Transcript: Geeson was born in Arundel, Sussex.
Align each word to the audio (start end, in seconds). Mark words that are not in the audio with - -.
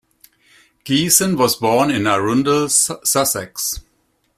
Geeson 0.83 1.37
was 1.37 1.57
born 1.57 1.91
in 1.91 2.07
Arundel, 2.07 2.67
Sussex. 2.69 3.81